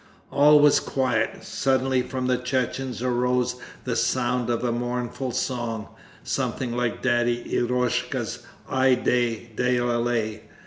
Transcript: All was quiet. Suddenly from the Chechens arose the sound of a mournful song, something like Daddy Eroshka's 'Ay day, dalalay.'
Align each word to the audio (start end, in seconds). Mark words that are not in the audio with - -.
All 0.31 0.59
was 0.59 0.79
quiet. 0.79 1.43
Suddenly 1.43 2.01
from 2.01 2.25
the 2.25 2.39
Chechens 2.39 3.03
arose 3.03 3.57
the 3.83 3.95
sound 3.95 4.49
of 4.49 4.63
a 4.63 4.71
mournful 4.71 5.29
song, 5.31 5.89
something 6.23 6.75
like 6.75 7.03
Daddy 7.03 7.43
Eroshka's 7.55 8.39
'Ay 8.67 8.95
day, 8.95 9.51
dalalay.' 9.55 10.41